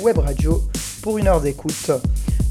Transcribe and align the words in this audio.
Web 0.00 0.18
Radio 0.18 0.62
pour 1.02 1.18
une 1.18 1.28
heure 1.28 1.40
d'écoute. 1.40 1.90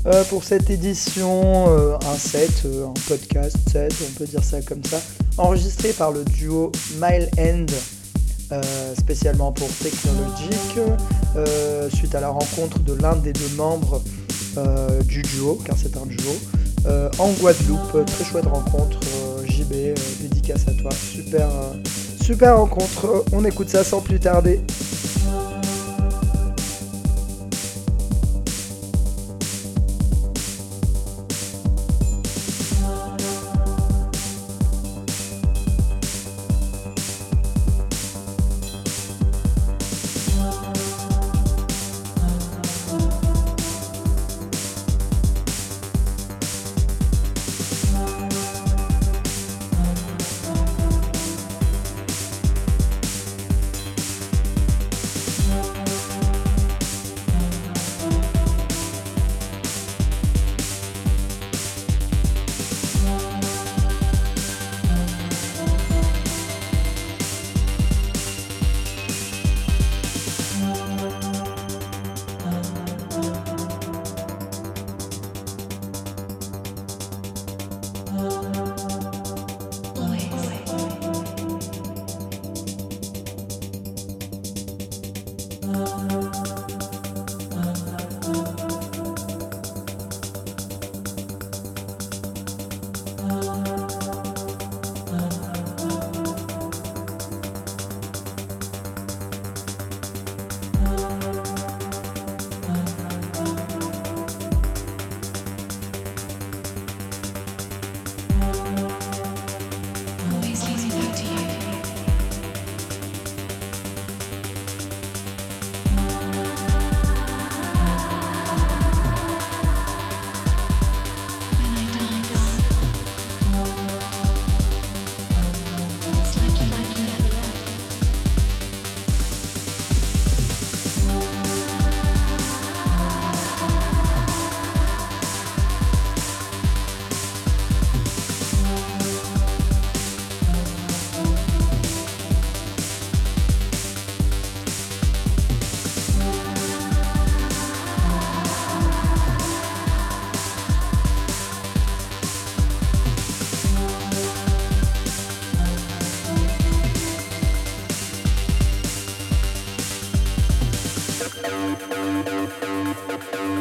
Euh, 0.06 0.24
pour 0.26 0.44
cette 0.44 0.70
édition, 0.70 1.66
euh, 1.68 1.98
un 2.06 2.18
set, 2.18 2.64
euh, 2.66 2.88
un 2.88 2.94
podcast 3.08 3.58
set, 3.72 3.94
on 4.02 4.18
peut 4.18 4.26
dire 4.26 4.44
ça 4.44 4.62
comme 4.62 4.84
ça, 4.84 5.02
enregistré 5.38 5.94
par 5.94 6.12
le 6.12 6.24
duo 6.24 6.72
Mile 7.02 7.30
End, 7.38 7.66
spécialement 8.98 9.52
pour 9.52 9.68
Technologic, 9.82 10.80
suite 11.92 12.14
à 12.14 12.22
la 12.22 12.30
rencontre 12.30 12.80
de 12.80 12.94
l'un 12.94 13.16
des 13.16 13.34
deux 13.34 13.56
membres 13.56 14.04
du 15.08 15.24
duo, 15.24 15.60
car 15.66 15.76
c'est 15.76 15.98
un 15.98 16.06
duo, 16.06 16.36
en 17.18 17.32
Guadeloupe. 17.32 18.06
Très 18.06 18.24
chouette 18.24 18.46
rencontre, 18.46 19.00
JB, 19.48 19.96
dédicace 20.22 20.68
à 20.68 20.74
toi, 20.80 20.92
super 20.92 21.50
Super 22.24 22.58
rencontre, 22.58 23.26
on 23.34 23.44
écoute 23.44 23.68
ça 23.68 23.84
sans 23.84 24.00
plus 24.00 24.18
tarder. 24.18 24.62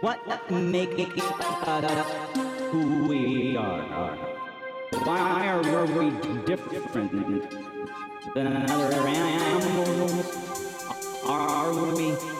what 0.00 0.50
make 0.50 0.98
uh, 1.18 1.80
who 2.70 3.08
we 3.08 3.56
are. 3.56 4.16
Why 5.04 5.48
are 5.48 5.86
we 5.86 6.10
different 6.44 7.12
than 8.34 8.70
other 8.70 9.08
animals? 9.08 10.36
Are 11.24 11.72
we? 11.94 12.35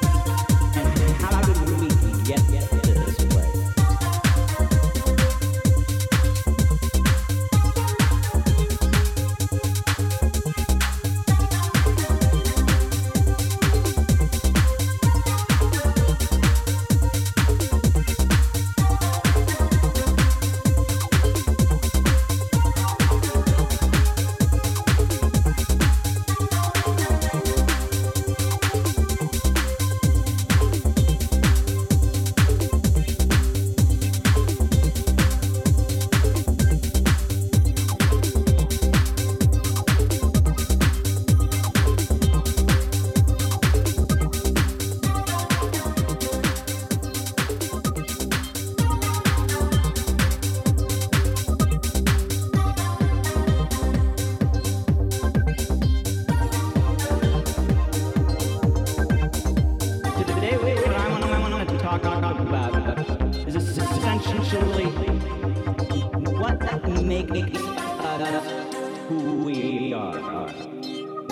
Who 69.09 69.45
we 69.45 69.93
are. 69.93 70.49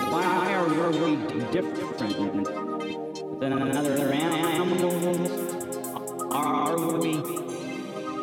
Why 0.09 0.53
are 0.53 0.67
we 0.91 1.15
different 1.51 2.45
than 3.39 3.53
other 3.77 4.11
animals? 4.11 5.31
Are 6.31 6.77
we? 6.99 7.13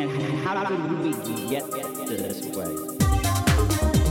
And 0.02 0.10
how 0.44 0.64
did 0.64 0.82
we 1.02 1.12
get 1.48 1.70
this 2.06 2.42
way? 2.56 4.01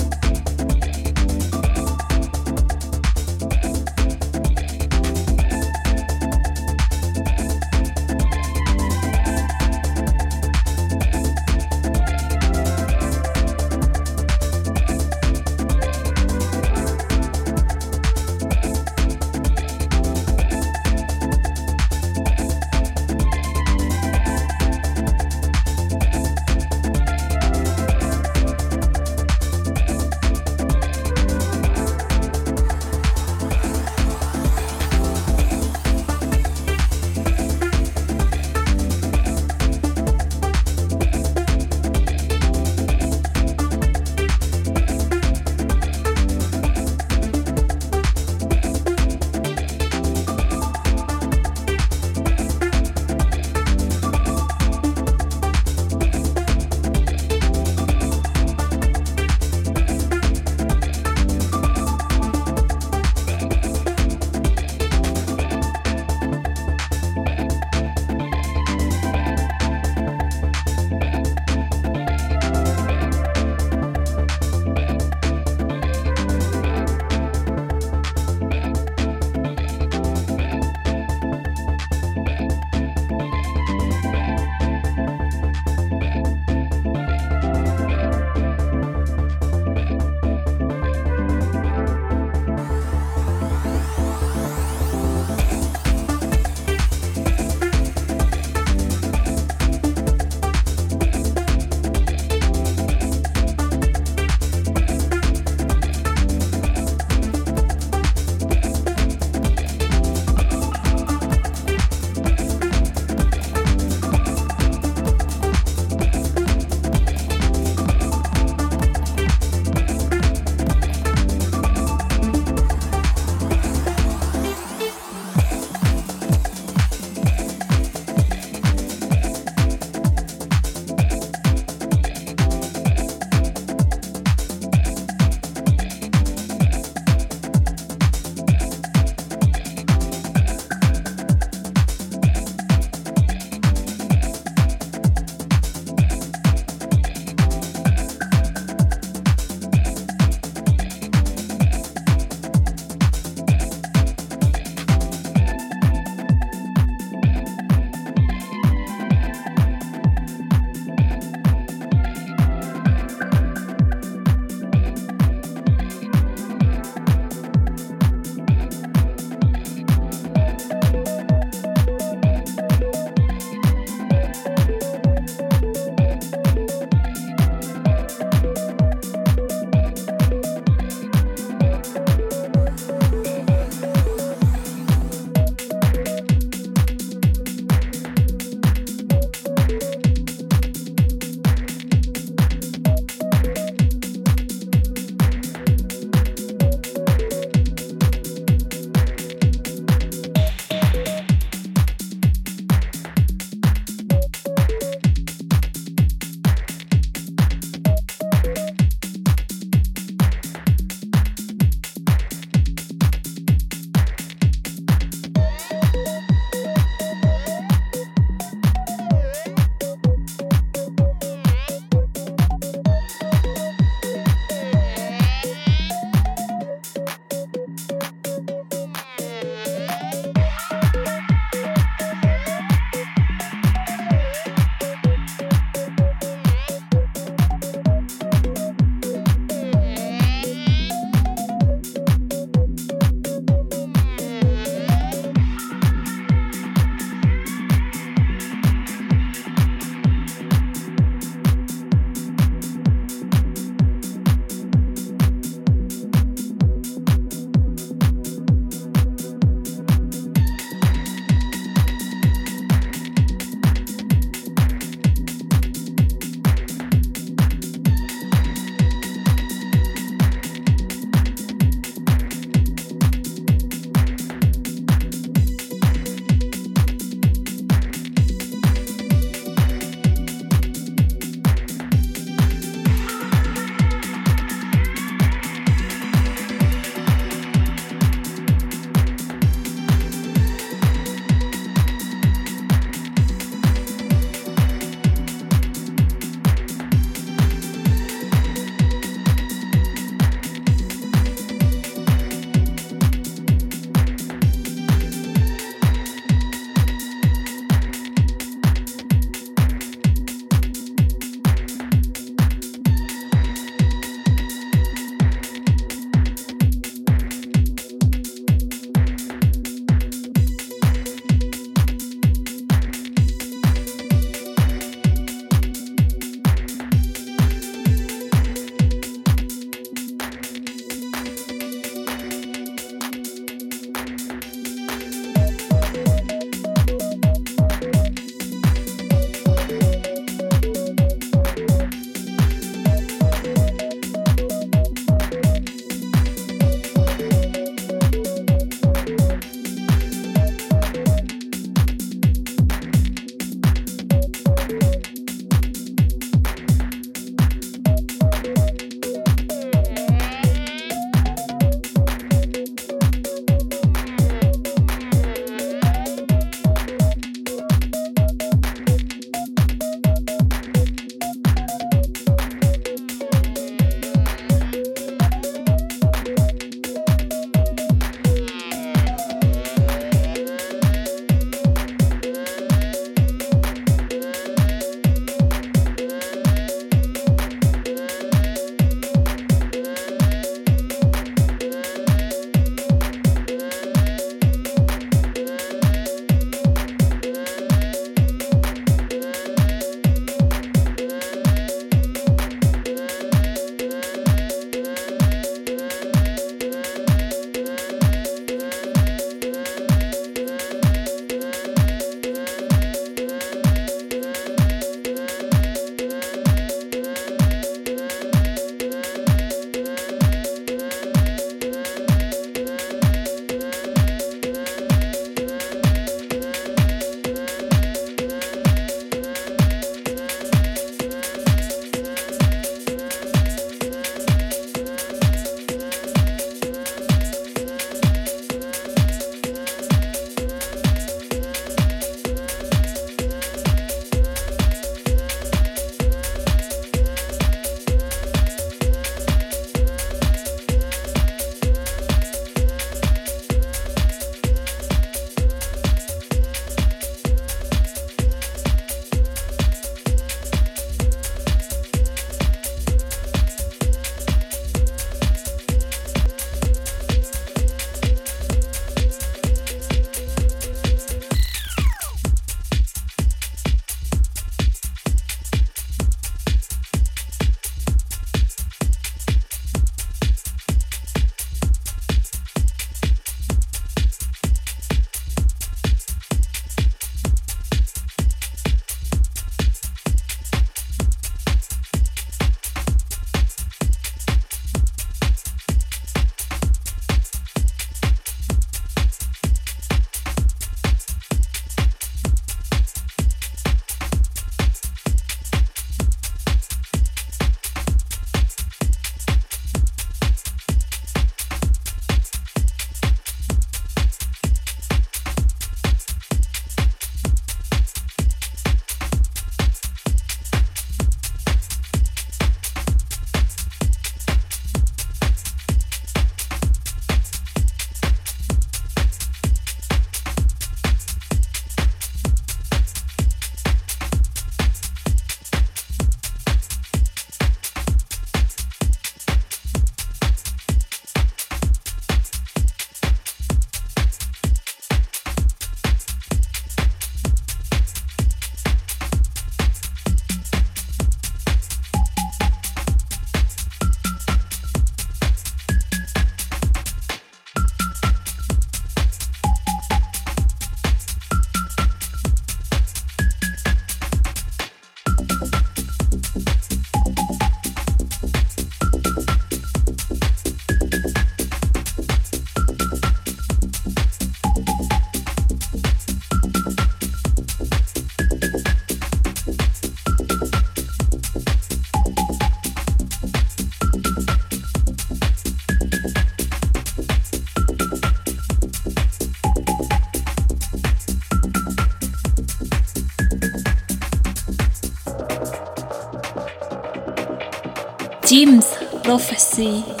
Prophecy. 599.61 600.00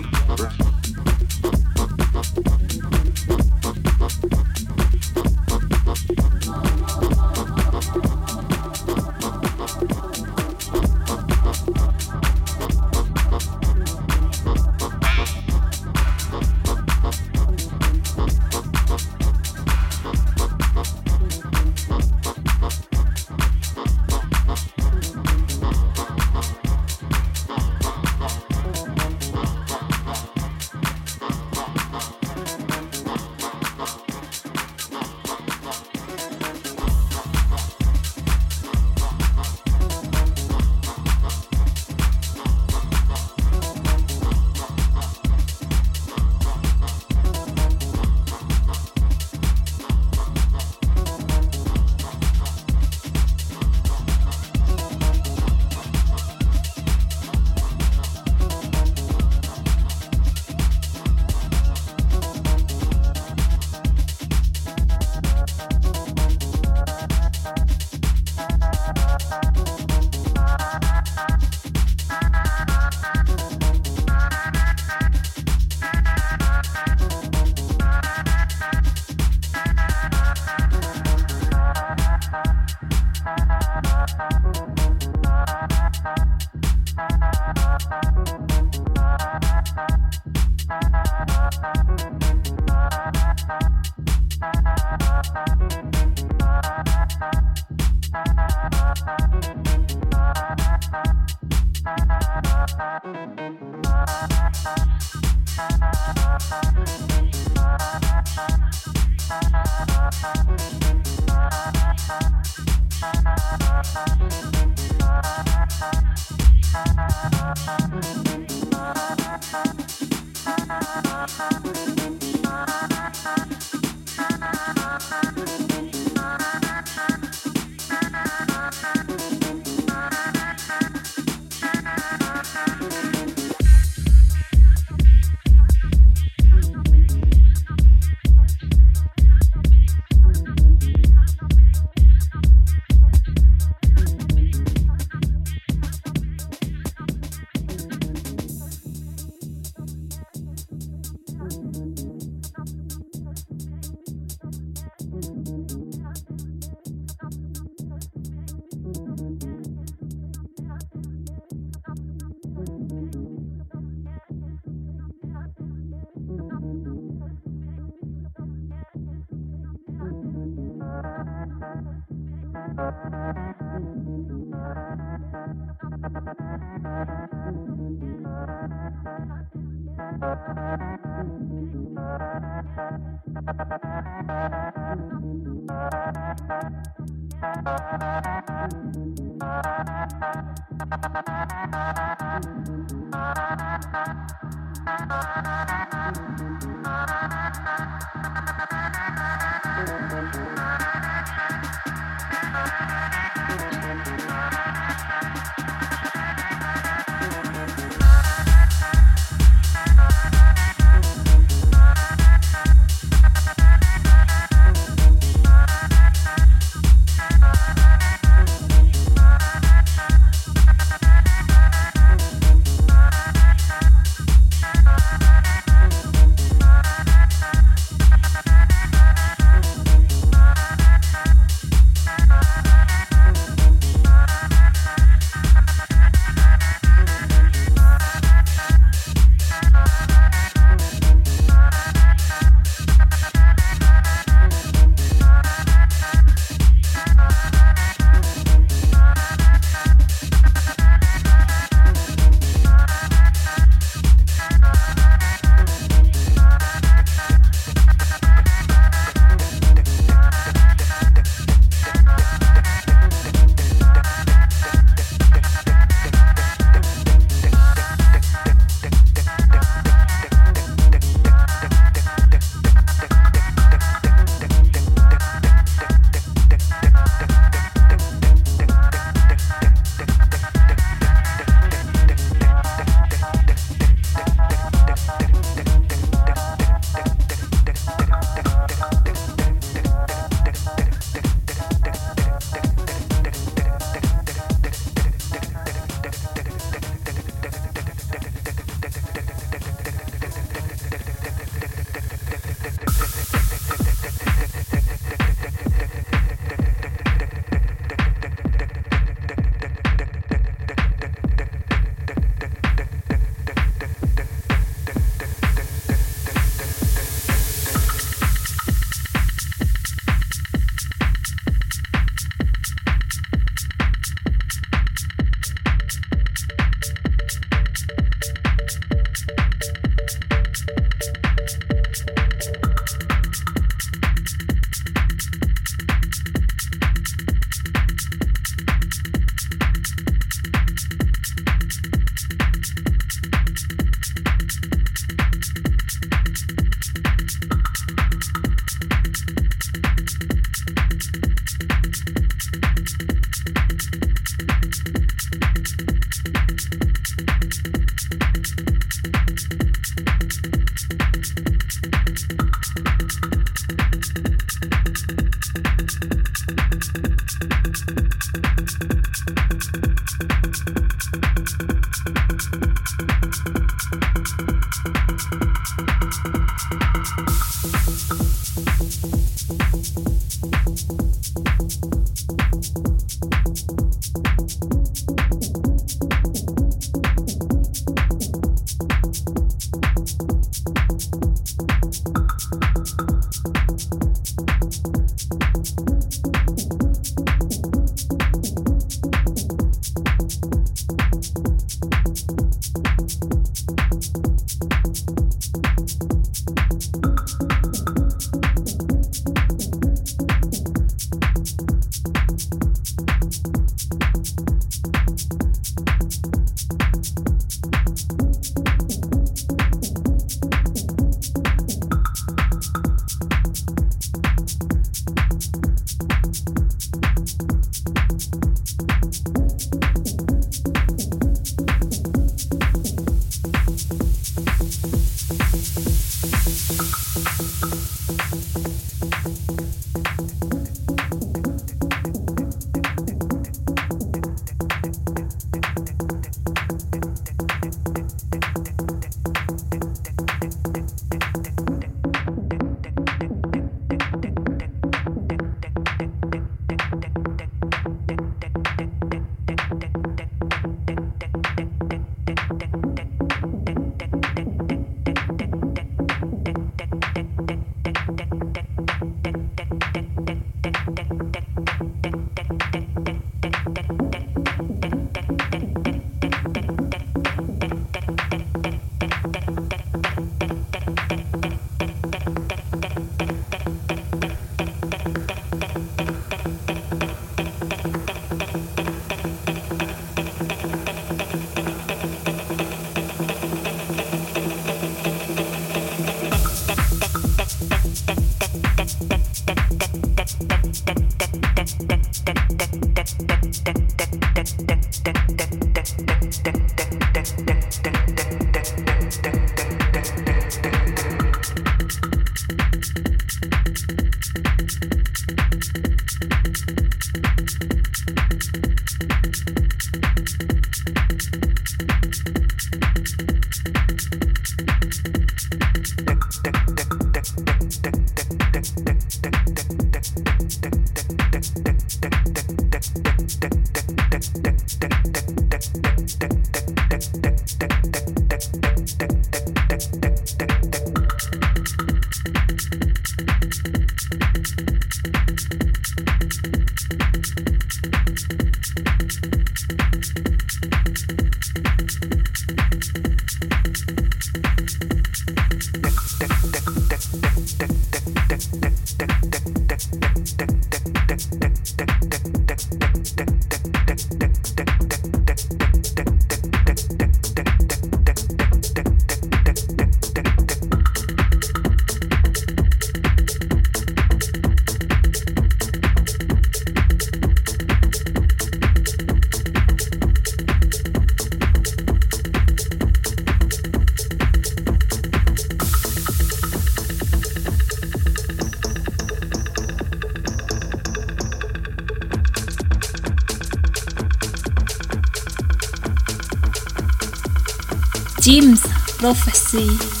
James 598.21 598.61
Prophecy. 598.99 600.00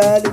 caralho. 0.00 0.29